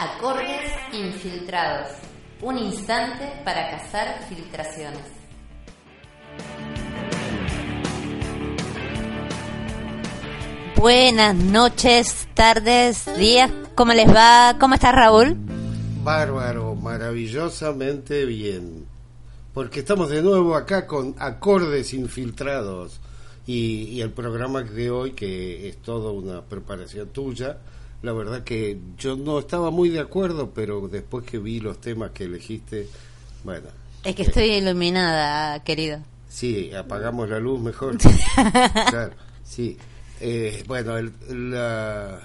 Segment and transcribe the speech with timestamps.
[0.00, 1.88] Acordes infiltrados.
[2.40, 5.02] Un instante para cazar filtraciones.
[10.74, 13.50] Buenas noches, tardes, días.
[13.74, 14.56] ¿Cómo les va?
[14.58, 15.36] ¿Cómo está Raúl?
[16.02, 18.86] Bárbaro, maravillosamente bien.
[19.52, 23.02] Porque estamos de nuevo acá con acordes infiltrados.
[23.46, 27.58] Y, y el programa de hoy, que es toda una preparación tuya,
[28.02, 32.12] la verdad que yo no estaba muy de acuerdo, pero después que vi los temas
[32.12, 32.88] que elegiste,
[33.44, 33.68] bueno.
[34.04, 36.00] Es que estoy iluminada, querido.
[36.28, 37.98] Sí, apagamos la luz mejor.
[38.88, 39.12] claro,
[39.44, 39.76] sí.
[40.20, 41.12] Eh, bueno, el,
[41.50, 42.20] la,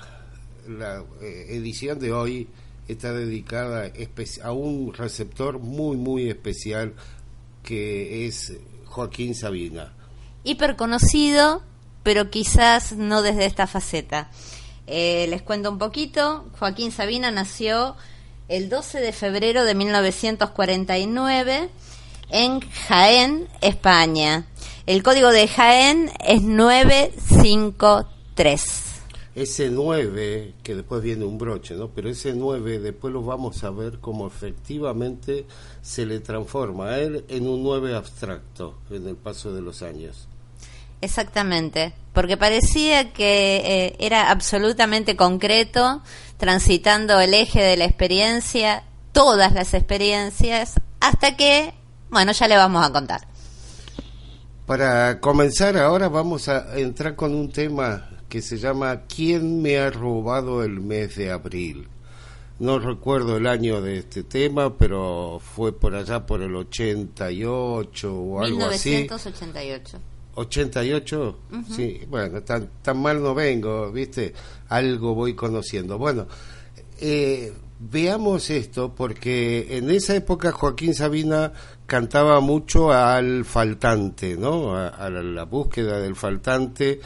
[0.68, 2.48] la eh, edición de hoy
[2.88, 3.92] está dedicada
[4.44, 6.94] a un receptor muy, muy especial
[7.64, 8.54] que es
[8.86, 9.94] Joaquín Sabina.
[10.44, 11.64] Hiper conocido,
[12.04, 14.30] pero quizás no desde esta faceta.
[14.88, 16.46] Eh, les cuento un poquito.
[16.60, 17.96] Joaquín Sabina nació
[18.48, 21.70] el 12 de febrero de 1949
[22.30, 24.46] en Jaén, España.
[24.86, 28.82] El código de Jaén es 953.
[29.34, 31.90] Ese 9, que después viene un broche, ¿no?
[31.90, 35.46] Pero ese 9 después lo vamos a ver cómo efectivamente
[35.82, 40.30] se le transforma a él en un 9 abstracto en el paso de los años.
[41.06, 46.02] Exactamente, porque parecía que eh, era absolutamente concreto,
[46.38, 51.76] transitando el eje de la experiencia, todas las experiencias, hasta que,
[52.10, 53.28] bueno, ya le vamos a contar.
[54.66, 59.92] Para comenzar ahora vamos a entrar con un tema que se llama ¿Quién me ha
[59.92, 61.88] robado el mes de abril?
[62.58, 68.42] No recuerdo el año de este tema, pero fue por allá por el 88 o
[68.42, 68.90] algo así.
[68.90, 70.15] 1988.
[70.36, 71.40] 88,
[71.74, 74.34] sí, bueno, tan, tan mal no vengo, ¿viste?
[74.70, 75.98] Algo voy conociendo.
[75.98, 76.28] Bueno,
[77.00, 81.54] eh, veamos esto, porque en esa época Joaquín Sabina
[81.86, 84.76] cantaba mucho al faltante, ¿no?
[84.76, 87.00] A, la, búsqueda del faltante,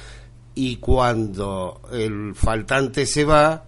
[0.55, 3.65] y cuando el faltante se va,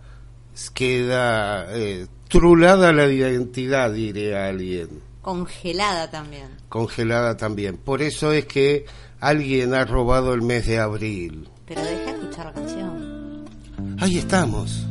[0.74, 5.02] queda eh, trulada la identidad, diría alguien.
[5.22, 6.50] Congelada también.
[6.68, 7.78] Congelada también.
[7.78, 8.86] Por eso es que
[9.22, 11.48] Alguien ha robado el mes de abril.
[11.68, 13.46] Pero deja escuchar la canción.
[14.00, 14.91] Ahí estamos.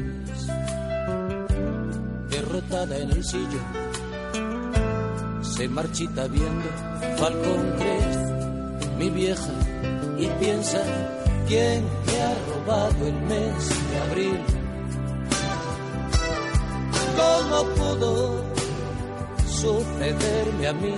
[2.69, 3.65] en el sillón,
[5.41, 6.69] se marchita viendo
[7.17, 9.53] Falcón Crest, mi vieja,
[10.17, 10.81] y piensa
[11.47, 14.39] quién me ha robado el mes de abril.
[17.17, 18.51] ¿Cómo pudo
[19.61, 20.95] sucederme a mí.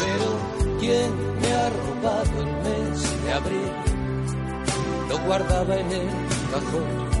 [0.00, 3.72] Pero ¿quién me ha robado el mes de abril?
[5.08, 6.08] Lo guardaba en el
[6.52, 7.15] cajón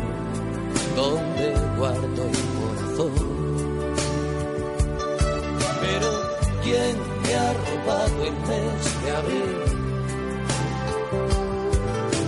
[0.96, 3.12] donde guardo el corazón.
[5.82, 6.08] Pero
[6.64, 9.56] ¿quién me ha robado el mes de abril?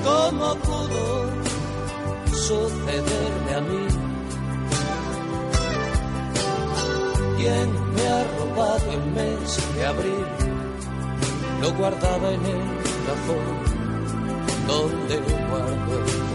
[0.04, 1.04] ¿Cómo pudo
[2.46, 3.86] sucederme a mí?
[7.38, 10.26] ¿Quién me ha robado el mes de abril?
[11.62, 12.64] Lo guardaba en el
[13.06, 13.68] cajón
[14.68, 16.27] donde lo guardo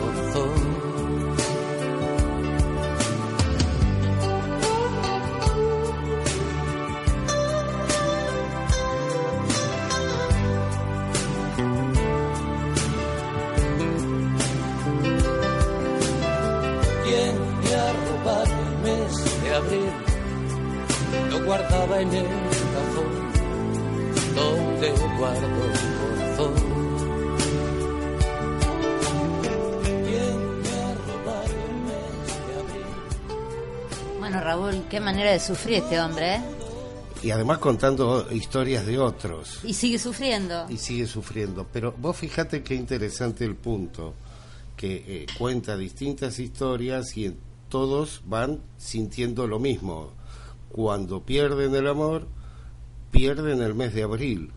[34.94, 36.42] qué manera de sufrir este hombre, ¿eh?
[37.24, 39.62] Y además contando historias de otros.
[39.64, 40.68] Y sigue sufriendo.
[40.70, 41.66] y sigue sufriendo.
[41.74, 44.14] Pero vos fíjate qué interesante el punto,
[44.78, 47.36] que eh, cuenta distintas historias y
[47.70, 50.12] todos van sintiendo lo mismo.
[50.70, 52.28] Cuando pierden el amor,
[53.10, 54.52] pierden el mes de abril.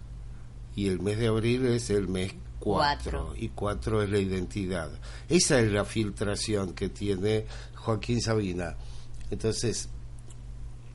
[0.74, 3.28] Y el mes de abril es el mes Cuatro.
[3.28, 3.42] 4.
[3.42, 4.90] Y 4 es la identidad.
[5.30, 8.76] Esa es la filtración que tiene Joaquín Sabina.
[9.30, 9.88] Entonces,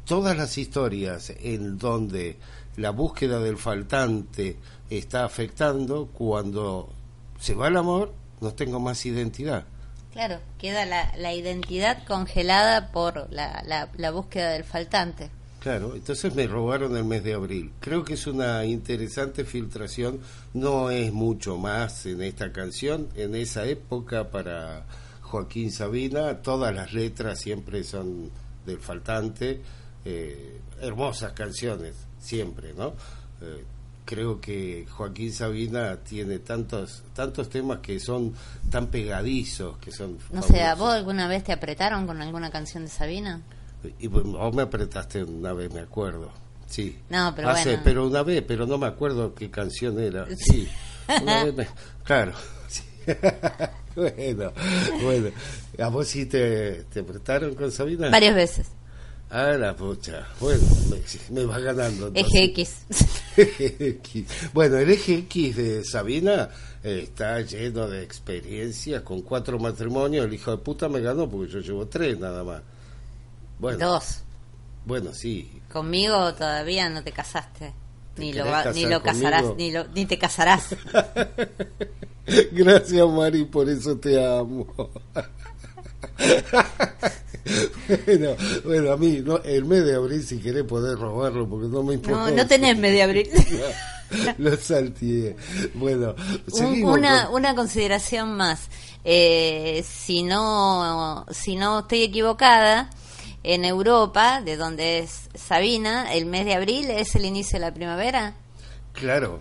[0.06, 2.38] todas las historias en donde
[2.78, 4.58] la búsqueda del faltante
[4.90, 6.90] está afectando, cuando
[7.40, 9.66] se va el amor, no tengo más identidad.
[10.12, 15.30] Claro, queda la, la identidad congelada por la, la, la búsqueda del faltante.
[15.62, 17.72] Claro, entonces me robaron el mes de abril.
[17.80, 20.20] Creo que es una interesante filtración,
[20.54, 24.86] no es mucho más en esta canción, en esa época para
[25.22, 28.32] Joaquín Sabina, todas las letras siempre son
[28.66, 29.62] del faltante,
[30.06, 32.94] eh, hermosas canciones, siempre, ¿no?
[33.42, 33.64] Eh,
[34.06, 38.34] creo que Joaquín Sabina tiene tantos tantos temas que son
[38.70, 40.18] tan pegadizos, que son...
[40.32, 43.42] No sé, ¿a vos alguna vez te apretaron con alguna canción de Sabina?
[44.00, 46.32] Y vos me apretaste una vez, me acuerdo.
[46.68, 46.98] Sí.
[47.10, 47.82] No, pero Hace- bueno.
[47.84, 50.26] pero una vez, pero no me acuerdo qué canción era.
[50.38, 50.68] Sí.
[51.22, 51.68] Una vez me-
[52.04, 52.34] claro.
[52.68, 52.84] sí.
[53.96, 54.54] bueno,
[55.04, 55.30] bueno.
[55.80, 58.10] ¿A vos sí te, te apretaron con Sabina?
[58.10, 58.68] Varias veces.
[59.34, 60.28] Ah, la pucha.
[60.42, 62.08] Bueno, me, me va ganando.
[62.08, 62.86] entonces.
[63.38, 64.26] Eje X.
[64.54, 66.50] Bueno, el eje X de Sabina
[66.84, 70.26] eh, está lleno de experiencias, con cuatro matrimonios.
[70.26, 72.62] El hijo de puta me ganó porque yo llevo tres nada más.
[73.58, 74.20] Bueno, Dos.
[74.86, 75.62] bueno, sí.
[75.72, 77.74] Conmigo todavía no te casaste.
[78.16, 80.76] ¿Te Ni lo, ni lo casarás, ni, lo, ni te casarás.
[82.52, 84.68] Gracias, Mari, por eso te amo.
[88.06, 91.84] bueno, bueno, a mí, no, el mes de abril, si querés, podés robarlo, porque no
[91.84, 92.30] me importa.
[92.30, 93.30] No, no tenés media abril.
[94.40, 95.36] Lo salteé.
[95.74, 96.16] Bueno,
[96.54, 98.68] Un- una, con- una consideración más.
[99.06, 102.90] Eh, si no si no estoy equivocada,
[103.44, 107.74] en Europa, de donde es Sabina, el mes de abril es el inicio de la
[107.74, 108.36] primavera.
[108.94, 109.40] Claro.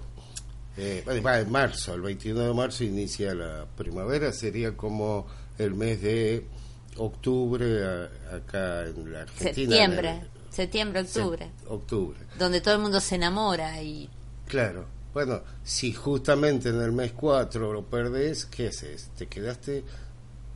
[0.77, 5.27] Eh, bueno, va en marzo, el 21 de marzo inicia la primavera, sería como
[5.59, 6.47] el mes de
[6.97, 9.77] octubre a- acá en la Argentina.
[9.77, 12.19] Septiembre, el- septiembre, octubre, se- octubre.
[12.39, 14.09] donde todo el mundo se enamora y
[14.47, 14.87] Claro.
[15.13, 19.11] Bueno, si justamente en el mes 4 lo perdés, ¿qué haces?
[19.19, 19.83] Te quedaste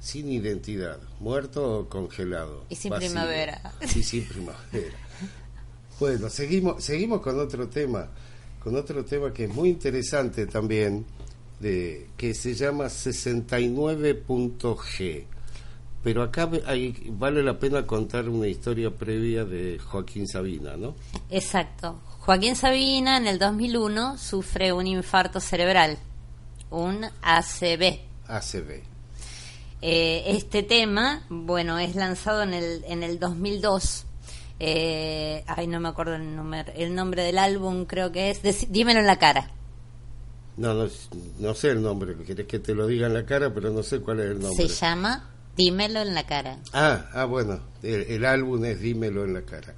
[0.01, 2.65] sin identidad, muerto o congelado.
[2.69, 3.09] Y sin vacío.
[3.09, 3.73] primavera.
[3.83, 4.63] Y sin primavera.
[6.01, 8.09] Bueno, seguimos, seguimos con otro tema,
[8.63, 11.07] con otro tema que es muy interesante también,
[11.61, 15.25] de, que se llama 69.g.
[16.05, 20.95] Pero acá hay, vale la pena contar una historia previa de Joaquín Sabina, ¿no?
[21.31, 21.99] Exacto.
[22.21, 25.97] Joaquín Sabina en el 2001 sufre un infarto cerebral,
[26.69, 28.01] un ACV.
[28.27, 28.83] ACV.
[29.81, 34.05] Eh, este tema, bueno, es lanzado en el, en el 2002.
[34.61, 38.71] Eh, ay, no me acuerdo el, número, el nombre del álbum, creo que es.
[38.71, 39.51] dímelo en la cara.
[40.59, 40.87] No, no,
[41.39, 44.01] no sé el nombre, querés que te lo diga en la cara, pero no sé
[44.01, 44.69] cuál es el nombre.
[44.69, 46.59] Se llama Dímelo en la cara.
[46.73, 49.75] Ah, ah bueno, el, álbum es Dímelo en la cara.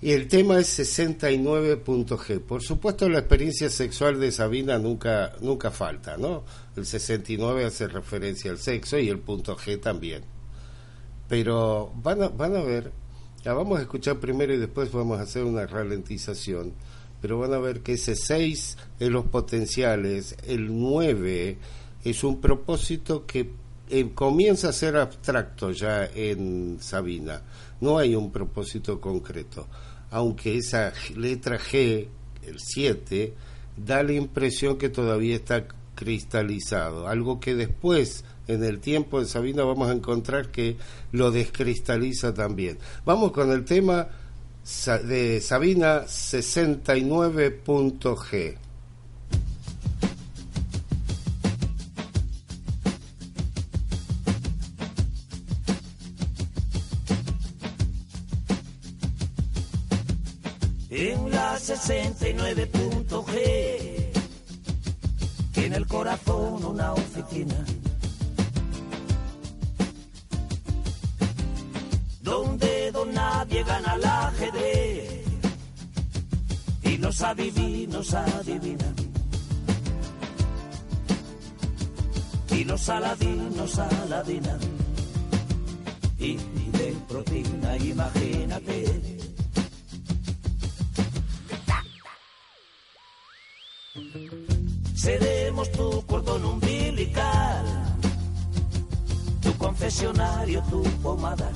[0.00, 2.40] Y el tema es 69.g.
[2.40, 6.44] Por supuesto, la experiencia sexual de Sabina nunca, nunca falta, ¿no?
[6.76, 10.24] El 69 hace referencia al sexo y el punto G también.
[11.28, 12.90] Pero van a, van a ver,
[13.44, 16.72] la vamos a escuchar primero y después vamos a hacer una ralentización.
[17.20, 21.58] Pero van a ver que ese 6 es los potenciales, el 9
[22.02, 23.61] es un propósito que
[23.92, 27.42] eh, comienza a ser abstracto ya en Sabina.
[27.82, 29.68] No hay un propósito concreto,
[30.10, 32.08] aunque esa letra G,
[32.42, 33.34] el 7,
[33.76, 39.62] da la impresión que todavía está cristalizado, algo que después en el tiempo de Sabina
[39.62, 40.78] vamos a encontrar que
[41.12, 42.78] lo descristaliza también.
[43.04, 44.08] Vamos con el tema
[45.04, 48.56] de Sabina 69.g.
[61.82, 64.12] 69.g,
[65.56, 67.56] en el corazón una oficina.
[72.20, 75.24] Donde don nadie gana la ajedrez
[76.84, 78.94] y los adivinos adivinan.
[82.50, 84.60] Y los aladinos aladinan.
[86.16, 89.11] Y de proteína, imagínate
[95.02, 97.64] Seremos tu cordón umbilical,
[99.40, 101.50] tu confesionario, tu pomada.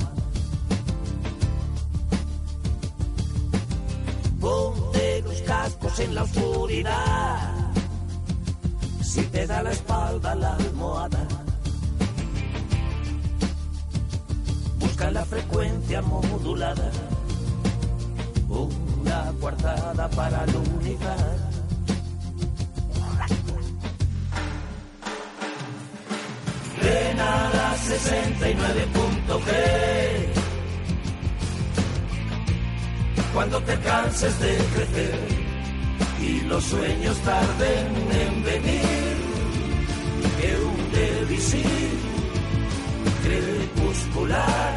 [4.41, 7.73] Ponte los cascos en la oscuridad,
[9.01, 11.29] si te da la espalda la almohada.
[14.81, 16.91] Busca la frecuencia modulada,
[18.49, 21.56] una cuartada para la unidad
[27.87, 29.51] 69.g.
[33.33, 35.21] Cuando te canses de crecer
[36.21, 39.17] y los sueños tarden en venir,
[40.41, 41.99] que un devisir
[43.23, 44.75] crepuscular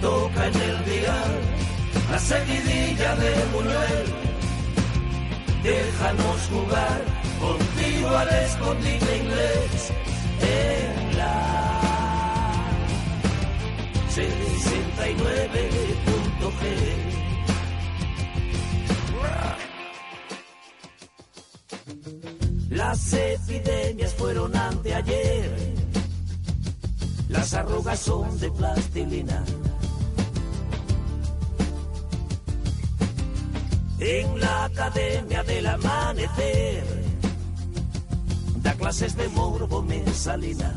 [0.00, 1.16] toca en el día
[2.10, 4.06] la seguidilla de Buñuel.
[5.62, 7.00] Déjanos jugar
[7.40, 9.92] contigo al escondite inglés
[10.40, 10.89] en
[14.60, 16.60] 69.g.
[22.70, 25.74] Las epidemias fueron anteayer,
[27.28, 29.44] las arrugas son de plastilina.
[33.98, 36.84] En la Academia del Amanecer
[38.62, 40.74] da clases de morbo mesalina.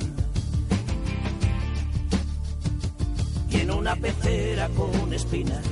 [3.54, 5.64] Y en una pecera con espinas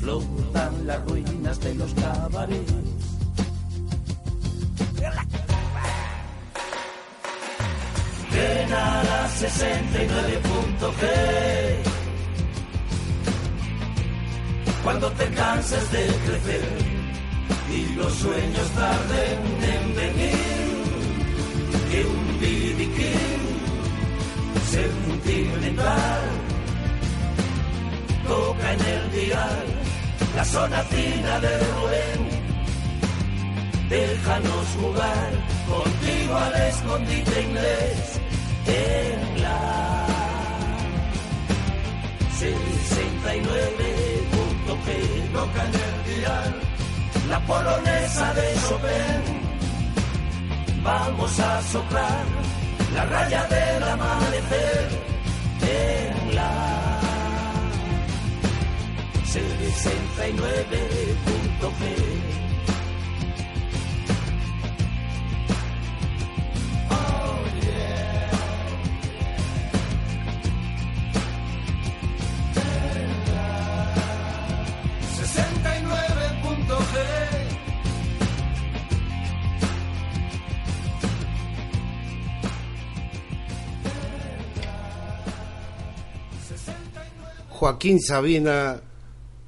[0.00, 2.72] flotan las ruinas de los cabarets.
[8.32, 11.92] Ven a la 69.g
[14.82, 16.64] Cuando te canses de crecer
[17.70, 19.38] y los sueños tarden
[19.74, 20.32] en venir.
[21.90, 23.41] Que un bidiquín
[24.72, 26.22] sentimental
[28.26, 29.66] toca en el dial
[30.36, 32.20] la zona fina de Rubén.
[33.90, 35.30] Déjanos jugar
[35.72, 37.98] contigo al escondite inglés
[38.66, 39.60] en la
[42.40, 44.86] 69.p
[45.34, 46.52] toca en el dial
[47.28, 49.22] la polonesa de Chopin.
[50.82, 52.24] Vamos a soplar
[52.94, 54.88] la raya del amanecer
[55.62, 57.00] en la
[59.24, 62.01] 69.g.
[87.62, 88.80] Joaquín Sabina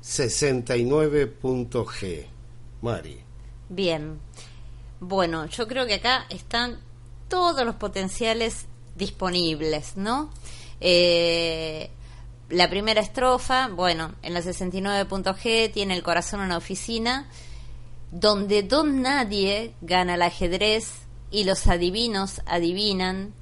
[0.01, 2.27] 69.g.
[2.81, 3.19] Mari.
[3.69, 4.21] Bien.
[5.01, 6.79] Bueno, yo creo que acá están
[7.29, 10.31] todos los potenciales disponibles, ¿no?
[10.81, 11.91] Eh,
[12.51, 17.29] la primera estrofa, bueno, en la 69.g tiene el corazón una oficina,
[18.13, 21.01] donde don nadie gana el ajedrez
[21.33, 23.35] y los adivinos adivinan,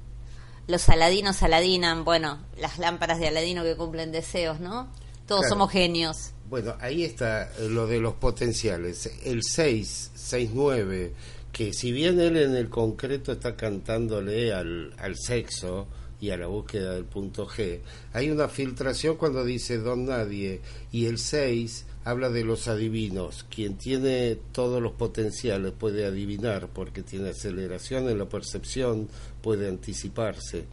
[0.67, 4.87] los aladinos aladinan, bueno, las lámparas de Aladino que cumplen deseos, ¿no?
[5.27, 6.31] Todos somos genios.
[6.49, 9.09] Bueno, ahí está lo de los potenciales.
[9.23, 11.13] El 6, 6, 9,
[11.51, 15.87] que si bien él en el concreto está cantándole al, al sexo,
[16.23, 17.79] y a la búsqueda del punto G,
[18.13, 23.45] hay una filtración cuando dice don nadie y el 6 habla de los adivinos.
[23.49, 29.07] Quien tiene todos los potenciales puede adivinar porque tiene aceleración en la percepción,
[29.41, 30.65] puede anticiparse.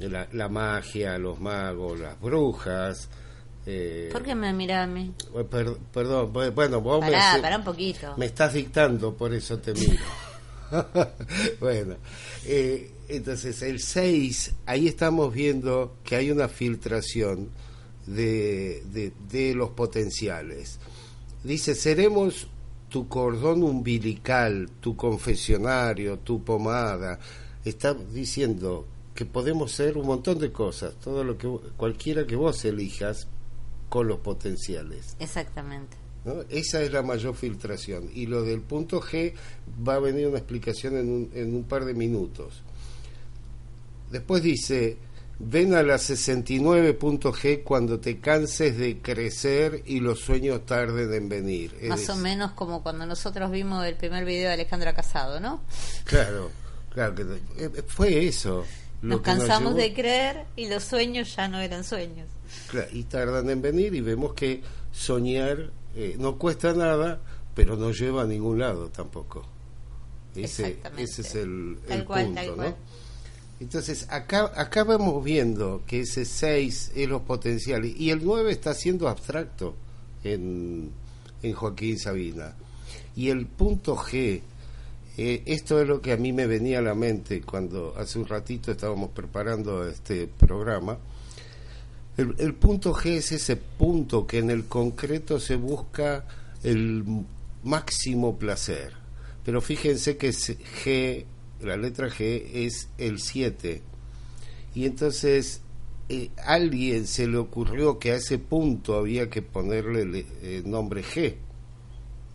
[0.00, 3.08] La, magia, los magos, las brujas.
[3.64, 5.12] Eh, ¿Por qué me mira a mí?
[5.36, 5.44] Eh,
[5.92, 8.14] perdón, bueno, vos pará, me, un poquito.
[8.16, 10.02] me estás dictando, por eso te miro.
[11.60, 11.94] bueno,
[12.44, 17.50] eh, entonces, el 6, ahí estamos viendo que hay una filtración
[18.06, 20.78] de, de, los potenciales.
[21.44, 22.48] Dice, seremos
[22.88, 27.18] tu cordón umbilical, tu confesionario, tu pomada.
[27.64, 32.64] Está diciendo que podemos ser un montón de cosas, todo lo que cualquiera que vos
[32.64, 33.28] elijas
[33.88, 35.16] con los potenciales.
[35.20, 35.96] Exactamente.
[36.50, 38.08] Esa es la mayor filtración.
[38.14, 39.34] Y lo del punto G
[39.86, 42.62] va a venir una explicación en un, en un par de minutos.
[44.10, 44.98] Después dice,
[45.44, 51.74] ven a la 69.g cuando te canses de crecer y los sueños tarden en venir.
[51.88, 55.62] Más o menos como cuando nosotros vimos el primer video de Alejandra Casado, ¿no?
[56.04, 56.50] Claro,
[56.90, 57.22] claro que
[57.58, 58.64] eh, fue eso.
[59.02, 62.28] nos cansamos de creer y los sueños ya no eran sueños.
[62.68, 67.20] Claro, y tardan en venir y vemos que soñar eh, no cuesta nada,
[67.54, 69.44] pero no lleva a ningún lado tampoco.
[70.36, 72.76] Ese, ese es el, punto, ¿no?
[73.62, 78.74] Entonces, acá, acá vamos viendo que ese 6 es los potenciales y el 9 está
[78.74, 79.76] siendo abstracto
[80.24, 80.90] en,
[81.44, 82.56] en Joaquín Sabina.
[83.14, 84.40] Y el punto G,
[85.16, 88.26] eh, esto es lo que a mí me venía a la mente cuando hace un
[88.26, 90.98] ratito estábamos preparando este programa.
[92.16, 96.24] El, punto G es ese punto que en el concreto se busca
[96.64, 97.04] el
[97.62, 98.92] máximo placer.
[99.44, 101.26] Pero fíjense que G
[101.62, 103.82] la letra G es el 7.
[104.74, 105.62] Y entonces
[106.08, 111.02] eh, alguien se le ocurrió que a ese punto había que ponerle el eh, nombre
[111.02, 111.36] G.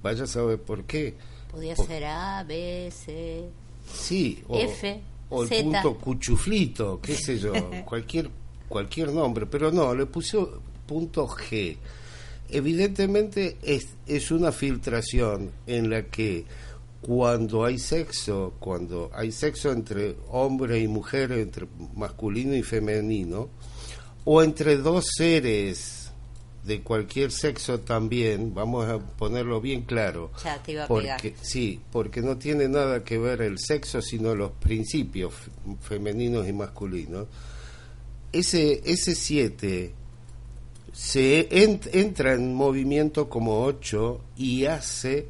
[0.02, 1.16] Vaya a saber por qué.
[1.52, 3.50] Podía ser A, B, C,
[3.92, 7.54] sí, o, F, o el punto cuchuflito, qué sé yo,
[7.86, 8.30] cualquier,
[8.68, 11.78] cualquier nombre, pero no, le puso punto G.
[12.50, 16.46] Evidentemente es, es una filtración en la que
[17.02, 23.50] cuando hay sexo, cuando hay sexo entre hombre y mujer, entre masculino y femenino,
[24.26, 26.12] o entre dos seres
[26.66, 30.32] de cualquier sexo también, vamos a ponerlo bien claro,
[30.88, 35.34] porque sí, porque no tiene nada que ver el sexo, sino los principios
[35.82, 37.28] femeninos y masculinos.
[38.34, 39.94] Ese ese siete
[40.92, 41.48] se
[41.94, 45.28] entra en movimiento como ocho y hace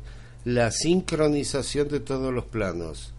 [0.47, 3.13] la sincronización de todos los planos.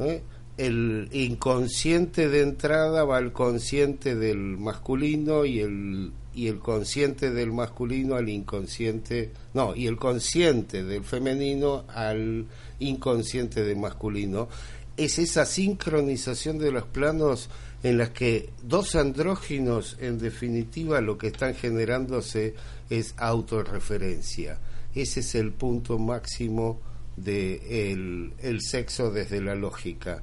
[0.00, 0.22] ¿Eh?
[0.56, 7.52] El inconsciente de entrada va al consciente del masculino y el, y el consciente del
[7.52, 12.46] masculino al inconsciente, no, y el consciente del femenino al
[12.80, 14.48] inconsciente del masculino.
[14.96, 17.50] Es esa sincronización de los planos
[17.84, 22.56] en las que dos andróginos, en definitiva, lo que están generándose
[22.90, 24.58] es autorreferencia
[24.94, 26.80] ese es el punto máximo
[27.16, 30.22] de el, sexo desde la lógica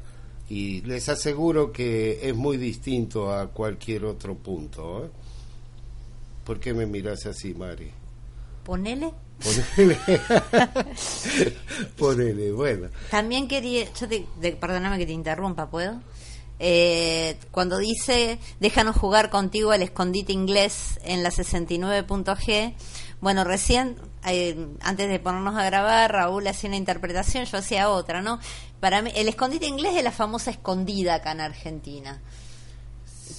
[0.49, 5.09] y les aseguro que es muy distinto a cualquier otro punto ¿eh?
[6.43, 7.91] ¿por qué me miras así Mari?
[8.63, 9.11] ponele
[9.43, 9.97] ponele
[11.97, 14.25] ponele bueno también quería yo te,
[14.59, 16.01] perdóname que te interrumpa ¿puedo?
[16.61, 22.73] Eh, cuando dice déjanos jugar contigo el escondite inglés en la 69.g
[23.21, 28.21] bueno recién eh, antes de ponernos a grabar, Raúl hacía una interpretación, yo hacía otra,
[28.21, 28.39] ¿no?
[28.79, 32.21] Para mí, el escondite inglés es la famosa escondida acá en Argentina.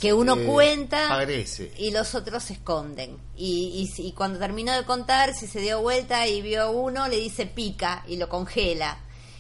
[0.01, 1.27] Que uno cuenta
[1.77, 3.19] y los otros se esconden.
[3.37, 7.17] Y, y, cuando terminó de contar, si se dio vuelta y vio a uno, le
[7.17, 8.99] dice pica y lo congela.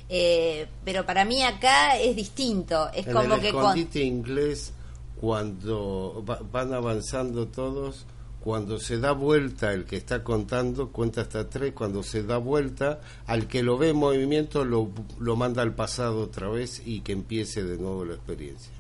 [0.09, 2.91] Eh, pero para mí acá es distinto.
[2.93, 3.49] Es como el que.
[3.49, 4.73] escondite inglés,
[5.19, 8.07] cuando van avanzando todos
[8.41, 13.01] cuando se da vuelta el que está contando, cuenta hasta tres, cuando se da vuelta,
[13.27, 17.13] al que lo ve en movimiento lo, lo manda al pasado otra vez y que
[17.13, 18.73] empiece de nuevo la experiencia.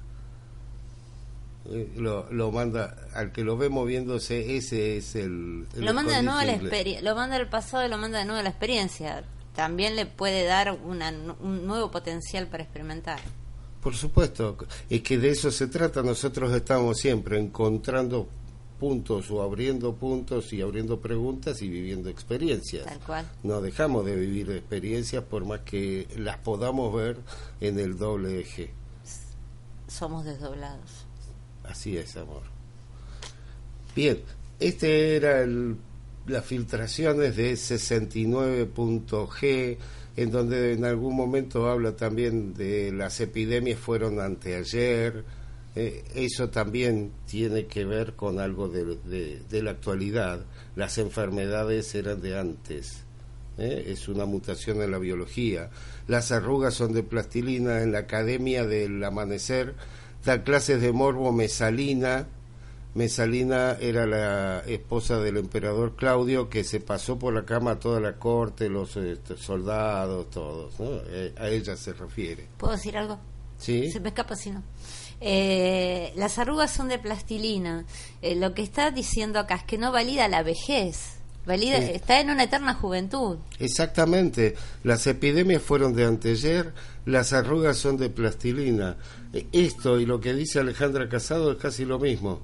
[1.66, 6.22] Eh, lo, lo manda al que lo ve moviéndose ese es el, lo manda de
[6.22, 6.56] nuevo a la
[7.02, 9.24] lo manda al pasado y lo manda de nuevo a la experiencia.
[9.54, 13.20] También le puede dar una, un nuevo potencial para experimentar.
[13.82, 14.56] Por supuesto
[14.88, 16.02] es que de eso se trata.
[16.02, 18.28] Nosotros estamos siempre encontrando
[18.80, 22.86] puntos o abriendo puntos y abriendo preguntas y viviendo experiencias.
[22.86, 23.30] Tal cual.
[23.42, 27.18] No dejamos de vivir experiencias por más que las podamos ver
[27.60, 28.70] en el doble eje.
[29.86, 31.04] Somos desdoblados.
[31.62, 32.42] Así es, amor.
[33.94, 34.22] Bien,
[34.58, 35.76] este era el,
[36.26, 39.76] las filtraciones de 69.g,
[40.16, 45.22] en donde en algún momento habla también de las epidemias fueron anteayer
[45.76, 48.96] eh, eso también tiene que ver con algo de,
[49.48, 50.40] de, la actualidad.
[50.74, 53.04] Las enfermedades eran de antes.
[53.56, 53.84] ¿eh?
[53.86, 55.70] Es una mutación en la biología.
[56.08, 57.82] Las arrugas son de plastilina.
[57.82, 59.74] En la Academia del Amanecer
[60.24, 62.26] da clases de morbo Mesalina.
[62.92, 68.00] Mesalina era la esposa del emperador Claudio que se pasó por la cama a toda
[68.00, 70.74] la corte, los este, soldados, todos.
[70.80, 72.48] Eh, a ella se refiere.
[72.58, 73.20] ¿Puedo decir algo?
[73.58, 73.88] Sí.
[73.92, 74.64] Se me escapa si no.
[75.20, 77.84] Eh, las arrugas son de plastilina.
[78.22, 81.16] Eh, lo que está diciendo acá es que no valida la vejez.
[81.46, 83.38] Valida, Está en una eterna juventud.
[83.58, 84.54] Exactamente.
[84.84, 86.72] Las epidemias fueron de anteayer,
[87.06, 88.96] las arrugas son de plastilina.
[89.32, 92.40] Eh, esto y lo que dice Alejandra Casado es casi lo mismo.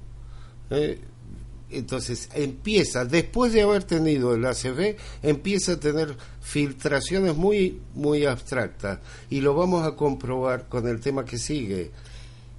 [1.69, 8.99] Entonces empieza, después de haber tenido el ACV, empieza a tener filtraciones muy, muy abstractas.
[9.29, 11.91] Y lo vamos a comprobar con el tema que sigue,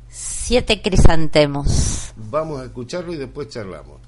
[0.08, 2.12] Siete crisantemos.
[2.16, 4.00] Vamos a escucharlo y después charlamos.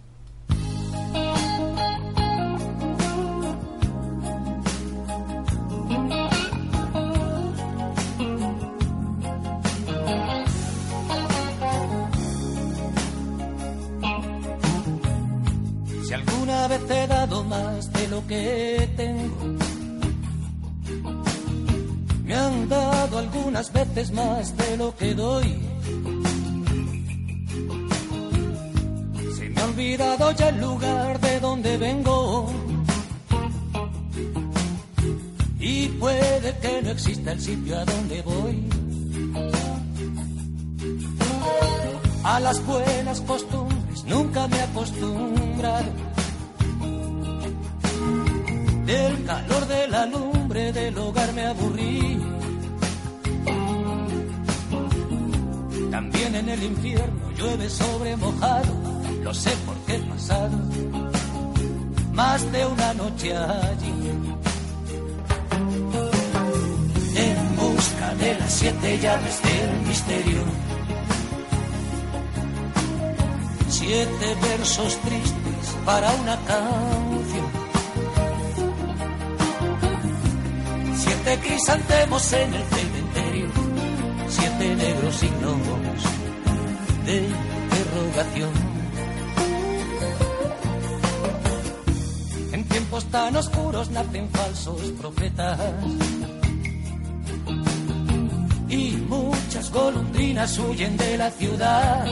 [16.05, 19.59] Si alguna vez he dado más de lo que tengo,
[22.25, 25.70] me han dado algunas veces más de lo que doy
[29.63, 32.53] olvidado ya el lugar de donde vengo.
[35.59, 38.65] Y puede que no exista el sitio a donde voy.
[42.25, 45.93] A las buenas costumbres nunca me acostumbrado.
[48.87, 52.21] Del calor de la lumbre del hogar me aburrí.
[55.91, 58.90] También en el infierno llueve sobre mojado
[59.23, 60.59] lo sé porque he pasado
[62.13, 63.95] más de una noche allí.
[67.17, 70.43] En busca de las siete llaves del misterio.
[73.69, 77.49] Siete versos tristes para una canción.
[80.97, 83.47] Siete crisantemos en el cementerio.
[84.29, 85.59] Siete negros signos
[87.07, 88.70] de interrogación.
[93.07, 95.59] Tan oscuros nacen falsos profetas.
[98.69, 102.07] Y muchas golondrinas huyen de la ciudad.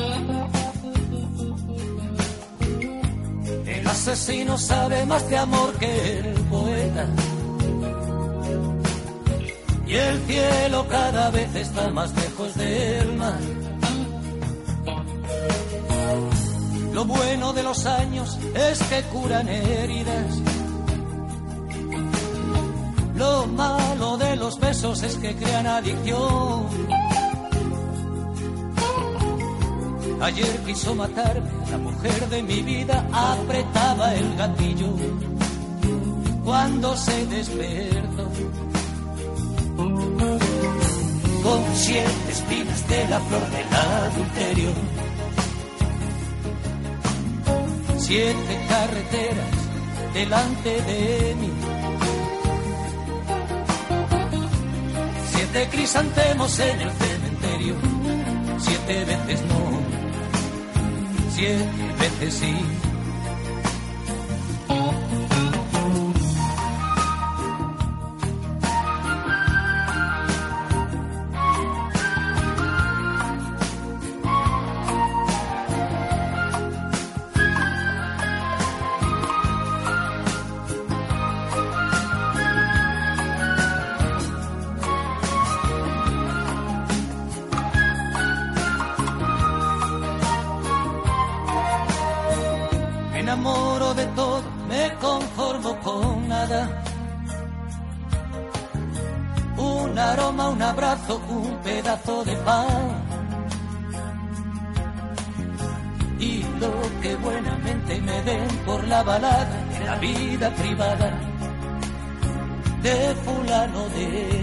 [3.66, 7.06] El asesino sabe más de amor que el poeta.
[9.86, 13.40] Y el cielo cada vez está más lejos del mar.
[16.92, 20.57] Lo bueno de los años es que curan heridas
[23.18, 26.66] lo malo de los besos es que crean adicción.
[30.20, 34.88] Ayer quiso matarme, la mujer de mi vida apretaba el gatillo
[36.44, 38.24] cuando se despertó.
[41.42, 44.70] Con siete espinas de la flor del adulterio.
[47.98, 49.58] Siete carreteras
[50.14, 51.57] delante de mí
[55.66, 57.74] crisantemos en el cementerio,
[58.58, 59.80] siete veces no,
[61.34, 61.68] siete
[61.98, 62.87] veces sí.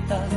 [0.07, 0.29] Tal.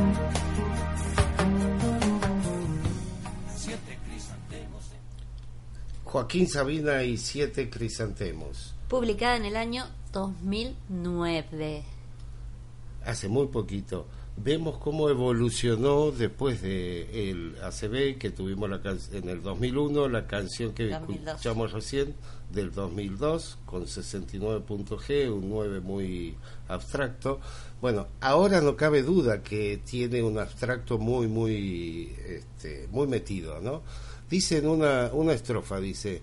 [6.03, 8.73] Joaquín Sabina y siete crisantemos.
[8.87, 11.83] Publicada en el año 2009.
[13.05, 14.07] Hace muy poquito.
[14.41, 18.79] Vemos cómo evolucionó después de el ACB que tuvimos la
[19.11, 22.15] en el 2001, la canción que escuchamos recién
[22.49, 26.35] del 2002 con 69 puntos G, un 9 muy
[26.69, 27.41] abstracto.
[27.81, 33.81] Bueno, ahora no cabe duda que tiene un abstracto muy, muy, este, muy metido, ¿no?
[34.29, 36.21] Dice en una, una estrofa, dice,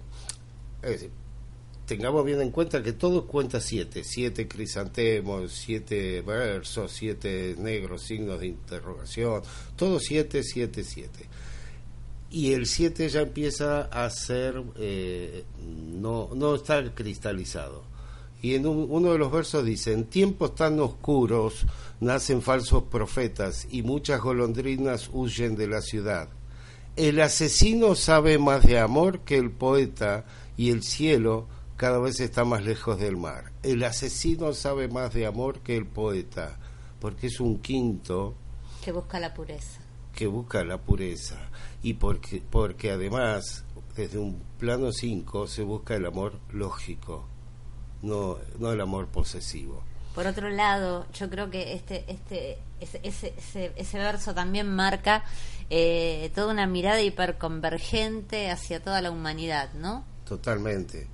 [1.86, 8.40] tengamos bien en cuenta que todo cuenta siete, siete crisantemos, siete versos, siete negros signos
[8.40, 9.42] de interrogación,
[9.76, 11.26] todo siete, siete, siete.
[12.30, 17.84] Y el siete ya empieza a ser, eh, no, no está cristalizado.
[18.42, 21.64] Y en uno de los versos dice, en tiempos tan oscuros
[22.00, 26.28] nacen falsos profetas y muchas golondrinas huyen de la ciudad
[26.96, 30.24] el asesino sabe más de amor que el poeta
[30.56, 31.46] y el cielo
[31.76, 33.52] cada vez está más lejos del mar.
[33.62, 36.56] El asesino sabe más de amor que el poeta,
[37.00, 38.34] porque es un quinto
[38.86, 39.80] que busca la pureza.
[40.14, 41.36] Que busca la pureza
[41.82, 43.64] y porque porque además
[43.96, 47.26] desde un plano 5 se busca el amor lógico,
[48.02, 49.82] no no el amor posesivo.
[50.14, 55.24] Por otro lado, yo creo que este, este, ese, ese, ese, verso también marca
[55.68, 60.04] eh, toda una mirada hiperconvergente hacia toda la humanidad, ¿no?
[60.26, 61.08] Totalmente.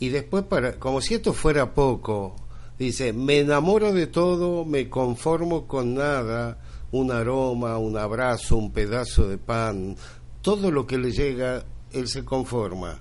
[0.00, 2.34] Y después, para, como si esto fuera poco,
[2.78, 6.58] dice, me enamoro de todo, me conformo con nada,
[6.90, 9.96] un aroma, un abrazo, un pedazo de pan,
[10.40, 12.98] todo lo que le llega, él se conforma.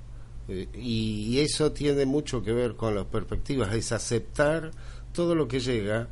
[0.49, 4.71] Eh, y eso tiene mucho que ver con las perspectivas, es aceptar
[5.13, 6.09] todo lo que llega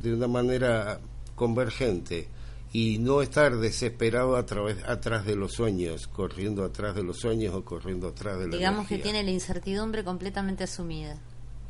[0.00, 1.00] de una manera
[1.34, 2.28] convergente
[2.74, 7.54] y no estar desesperado a través atrás de los sueños, corriendo atrás de los sueños
[7.54, 11.16] o corriendo atrás de la Digamos que tiene la incertidumbre completamente asumida.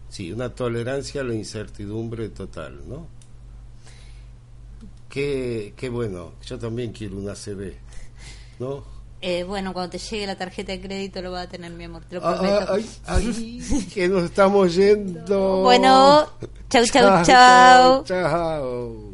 [0.09, 3.07] Sí, una tolerancia a la incertidumbre total, ¿no?
[5.11, 7.75] Qué, qué bueno, yo también quiero una CB,
[8.59, 8.83] ¿no?
[9.21, 12.05] Eh, bueno, cuando te llegue la tarjeta de crédito lo va a tener, mi amor,
[12.07, 12.73] te lo ah, prometo.
[12.73, 15.61] Ay, ay, que nos estamos yendo.
[15.61, 16.31] Bueno,
[16.71, 18.05] chau, chau, chau.
[18.05, 19.14] Chau.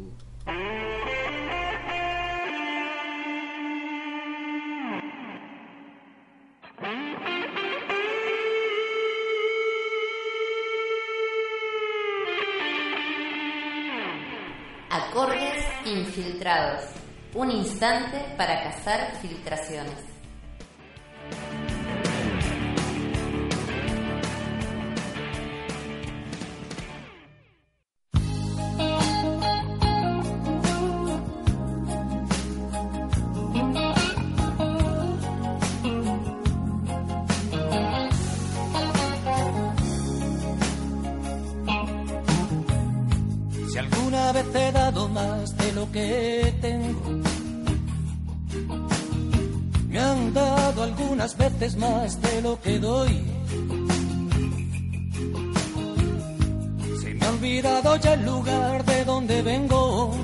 [17.33, 20.20] Un instante para cazar filtraciones.
[45.91, 47.21] Que tengo,
[49.89, 53.23] me han dado algunas veces más de lo que doy.
[57.01, 60.15] Se me ha olvidado ya el lugar de donde vengo.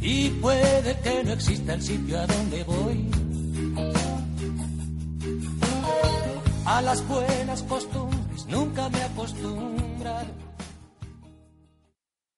[0.00, 3.10] Y puede que no exista el sitio a donde voy.
[6.66, 7.27] A las buenas